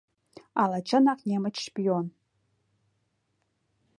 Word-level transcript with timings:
Ала 0.61 0.79
чынак 0.87 1.19
немыч 1.27 1.55
шпион. 1.65 2.05